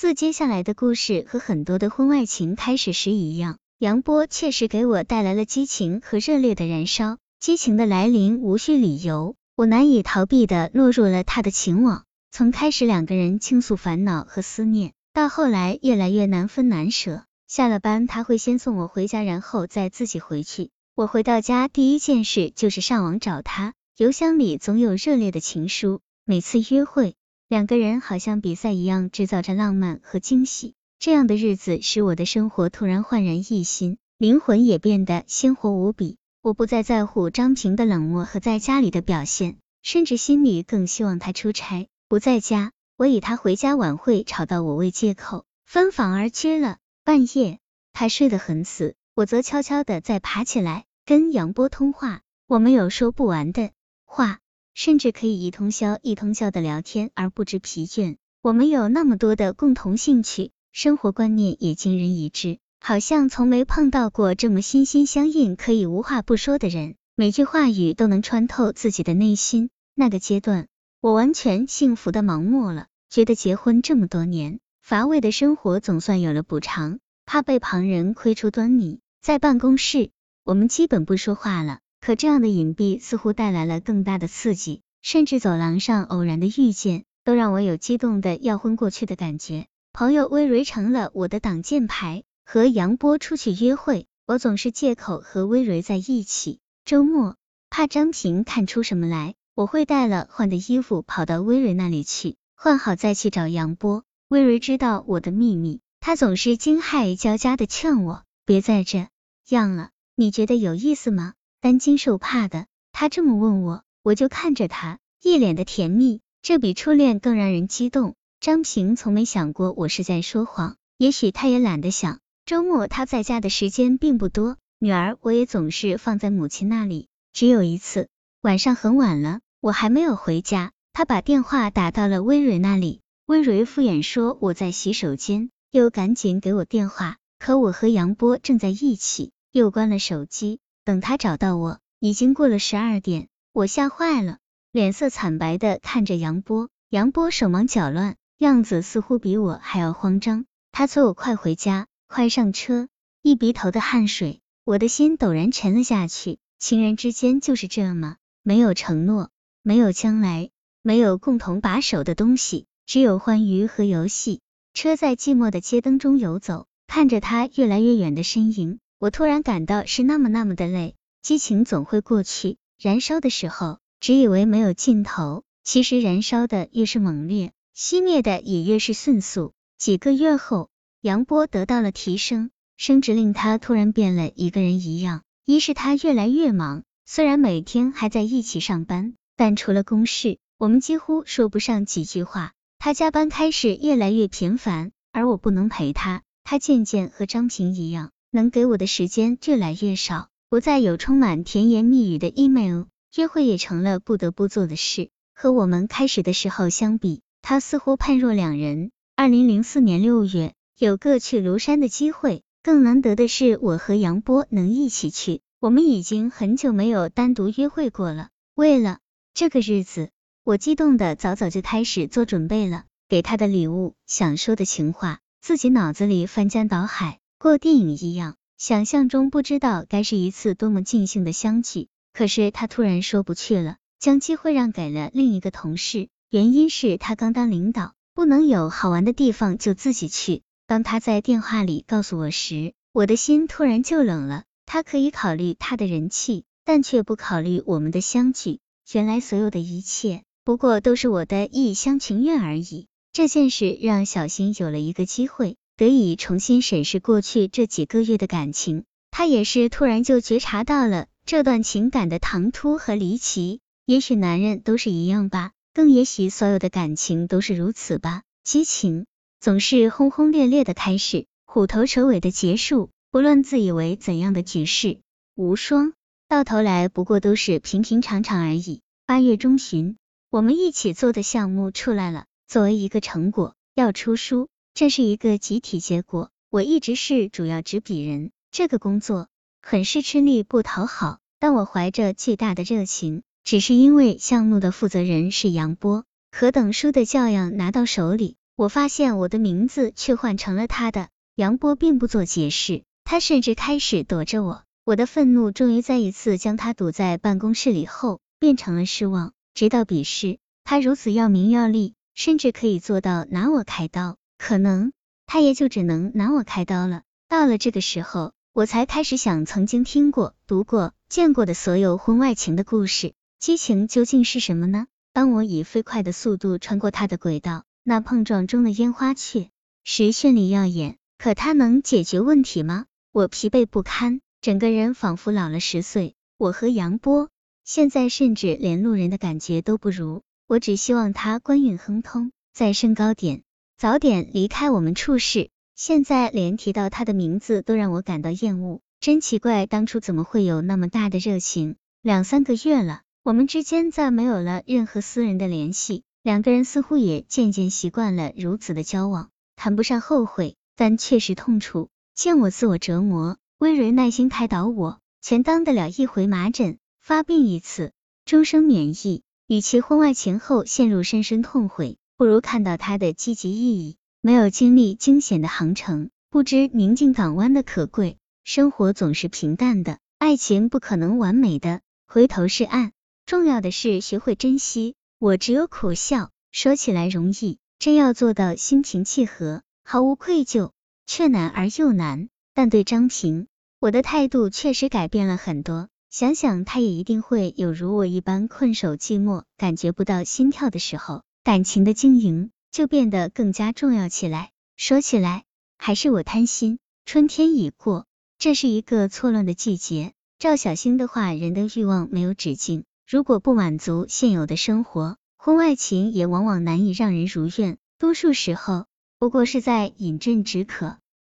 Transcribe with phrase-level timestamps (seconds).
[0.00, 7.18] 自接下来的故事和很多的婚外情开始时一样，杨波确实给我带来了激情和热烈的燃烧。
[7.38, 12.04] 激情的来临无需理由，我难以逃避的落入了他的情网。
[12.30, 17.24] 从开始两个人倾诉烦恼和思念，到后来越来越难分难舍。
[17.46, 20.70] 下了班他会先送我回家，然后再自己回去。
[20.94, 26.00] 我回到家第一件事就是上网找他，邮箱里总有热烈的情书。
[26.24, 27.16] 每次约会。
[27.50, 36.16] 两个人好像比赛一样制造着浪漫和惊喜，这样的日子使我的生活突然焕然一新，灵魂也变得鲜活无比。
[36.42, 42.70] 我不再在乎张平的冷漠和在家里的表现，甚至心里更希望他出差不在家。
[42.96, 46.76] 我以他回家晚会吵到我为借口分房而居了。
[47.02, 47.58] 半夜
[47.92, 52.20] 他睡得很死，我则悄悄的再爬起来跟杨波通话。
[52.46, 53.72] 我们有说不完的
[54.04, 54.38] 话。
[54.80, 58.16] 甚至可以一通宵一通宵的聊天而不知疲倦。
[58.40, 66.94] 我们有那么多的共同兴趣，生活观念也惊人一致，好像从没碰到过这么心心相印、可以无话不说的人。
[67.14, 69.68] 每句话语都能穿透自己的内心。
[69.94, 70.66] 那个阶段，
[71.02, 77.00] 我完全幸福的盲目了，觉得结婚这么多年，乏味的生活总算有了补偿。
[77.26, 80.08] 怕被旁人窥出端倪，在办公室，
[80.42, 81.80] 我们基本不说话了。
[82.00, 89.66] 可这样的隐蔽似乎带来了更大的刺激，甚至走廊上偶然的遇见，都让我有激动的要昏过去的感觉。
[89.92, 96.60] 朋友微蕊成了我的挡箭牌，和杨波出去约会，我总是借口和微蕊在一起。
[96.84, 97.36] 周末
[97.68, 104.04] 怕张平看出什么来，我会带了换的衣服跑到微蕊那里去，换好再去找杨波。
[104.28, 109.06] 微蕊知道我的秘密，她总是惊骇交加的劝我别再这
[109.48, 111.34] 样了，你觉得有意思吗？
[111.60, 118.14] 担惊受怕的，他这么问我，我就看着他，一脸的甜蜜，这比初恋更让人激动。
[118.40, 122.20] 张平从没想过我是在说谎，也许他也懒得想。
[122.46, 127.08] 周末他在家的时间并不多，女儿我也总是放在母亲那里。
[127.34, 128.08] 只有一次
[128.40, 140.58] 晚上很晚了，我还没有回家，他把电话打到了温蕊那里，温蕊敷衍说我在洗手间，又赶紧给我电话，可我和杨波正在一起，又关了手机。
[140.84, 144.38] 等他找到我，已经过了十二点，我吓坏了，
[144.72, 146.68] 脸色惨白的看着杨波。
[146.88, 150.44] 杨波手忙脚乱，样子似乎比我还要慌张。
[150.72, 152.88] 他催我快回家，快上车，
[153.22, 156.38] 一鼻头的汗水，我的心陡然沉了下去。
[156.58, 158.16] 情人之间就是这吗？
[158.42, 159.30] 没有承诺，
[159.62, 160.50] 没有将来，
[160.82, 164.40] 没有共同把手的东西，只有欢愉和游戏。
[164.72, 168.78] 车在寂寞的街灯中游走，看着他越来越远的身影。
[169.00, 179.54] 我突然感到是那么那么的累，激情总会过去，燃烧的时候只以为没有尽头，其实燃烧的越是猛烈，熄灭的也越是迅速。
[179.78, 180.68] 几个月后，
[181.00, 185.22] 杨波得到了提升，升职令他突然变了一个人一样。
[185.46, 192.52] 一是他越来越忙，虽然每天还在一起上班，但除了公事，我们几乎说不上几句话。
[192.78, 198.10] 他加班开始越来越频繁，而我不能陪他，他渐渐和张平一样。
[198.32, 202.84] 能给我的时间越来越少，不再有充满甜言蜜语的 email，
[203.16, 205.10] 约会也成了不得不做的事。
[205.34, 208.92] 和我们开始的时候相比，他似乎判若两人。
[209.16, 215.40] 二零零四年六月，有个去庐山的机会，更难得的是我和杨波能一起去。
[215.58, 218.28] 我们已经很久没有单独约会过了。
[218.54, 218.98] 为了
[219.34, 220.10] 这个日子，
[220.44, 227.19] 我激动的早早就开始做准备了，给他的礼物，想说的情话，自己脑子里翻江倒海。
[227.42, 231.88] 过电影一样，想象中不知道该是一次多么尽兴的相聚。
[232.12, 240.42] 可是他突然说不去了，将机会让给了另一个同事，原因是他刚当领导，不能有好玩的地方就自己去。
[240.66, 244.44] 当他在电话里告诉我时，我的心突然就冷了。
[244.66, 248.58] 他可以考虑他的人气，但却不考虑我们的相聚。
[248.92, 252.86] 原来所有的一切，不过都是我的一厢情愿而已。
[253.14, 255.56] 这件事让小新有了一个机会。
[255.80, 263.60] 得以重新审视过去这几个月的感情，他也是突然就觉察到了这段情感的唐突和离奇。
[263.86, 268.24] 也许男人都是一样吧，更也许所有的感情都是如此吧。
[268.44, 269.06] 激情
[269.40, 272.90] 总是轰轰烈烈的开始，虎头蛇尾的结束。
[273.10, 274.98] 不论自以为怎样的举世
[275.34, 275.94] 无双，
[276.28, 278.82] 到头来不过都是平平常常而已。
[279.06, 279.96] 八月中旬，
[280.28, 284.48] 我们一起做的项目出来了，作为一个成果，要出书。
[284.74, 286.30] 这是一个集体结果。
[286.50, 289.28] 我一直是主要执笔人，这个工作
[289.62, 301.08] 很是吃力不讨好，但我怀着巨大的热情，只是因为项目的负责人是杨波，可等书的教养拿到手里，我发现我的名字却换成了他的。
[301.36, 304.64] 杨波并不做解释，他甚至开始躲着我。
[304.84, 309.32] 我的愤怒终于再一次将他堵在办公室里后，变成了失望。
[309.54, 314.92] 直到笔试，他如此要名要利，甚至可以做到拿我开刀，可能
[315.26, 317.02] 他也就只能拿我开刀了。
[317.28, 324.86] 到了这个时候，我才开始想曾经听过、读过、见过的所有婚外情的故事，激情究竟是什么呢？
[325.12, 329.50] 当我以飞快的速度穿过他的轨道，那碰撞中的烟花确
[329.84, 330.96] 实绚丽耀眼。
[331.18, 332.86] 可它能解决问题吗？
[333.12, 336.14] 我疲惫不堪，整个人仿佛老了十岁。
[336.38, 337.28] 我和杨波
[337.62, 340.22] 现在甚至连路人的感觉都不如。
[340.46, 343.42] 我只希望他官运亨通，再升高点，
[343.80, 345.48] 早点离开我们处事。
[345.74, 351.76] 现在连提到他的名字都让我感到厌恶，真奇怪，当初怎么会有那么大的热情？
[352.02, 360.56] 两三个月了，我们之间再没有了任何私人的联系，两个人似乎也渐渐习惯了如此的交往，谈不上后悔。
[360.76, 367.92] 但确实痛楚，见我自我折磨，威瑞耐心开导我，全当得了一回麻疹，发病一次，
[368.26, 369.22] 终生免疫。
[369.46, 373.96] 与其婚外情后陷入深深痛悔，不如看到它的积极意义。
[374.20, 378.18] 没有经历惊险的航程，不知宁静港湾的可贵。
[378.44, 382.92] 生活总是平淡的，爱情不可能完美的，回头是岸。
[383.24, 384.96] 重要的是学会珍惜。
[385.18, 389.62] 我只有苦笑，说起来容易，真要做到心平气和。
[389.82, 390.72] 毫无愧疚，
[391.06, 392.28] 却难而又难。
[392.52, 393.46] 但对张平，
[393.78, 395.88] 我的态度确实改变了很多。
[396.10, 404.50] 想想他也一定会有如我一般困守寂寞、感觉不到心跳的时候，感情的经营就变得更加重要起来。
[404.76, 405.44] 说起来，
[405.78, 406.78] 还是我贪心。
[407.06, 408.06] 春天已过，
[408.38, 410.12] 这是一个错乱的季节。
[410.38, 417.78] 赵小星的话，人的欲望没有止境，如果不满足现有的生活，婚外情也往往难以让人如愿。
[417.98, 418.86] 多数时候。
[419.18, 420.96] 不过是在饮鸩止渴。